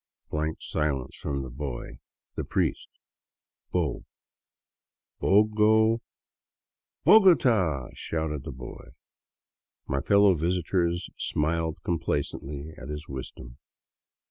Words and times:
Blank 0.31 0.57
silence 0.63 1.15
from 1.15 1.43
the 1.43 1.51
boy. 1.51 1.99
The 2.33 2.43
priest: 2.43 2.87
"Bo— 3.71 4.03
bogo 5.21 5.97
—'^ 5.97 6.01
"Bogota!" 7.03 7.89
shouted 7.93 8.43
the 8.43 8.51
boy. 8.51 8.93
My 9.85 10.01
fellow 10.01 10.33
visitors 10.33 11.07
smiled 11.19 11.83
complacently 11.83 12.73
at 12.79 12.89
his 12.89 13.07
wisdom. 13.07 13.59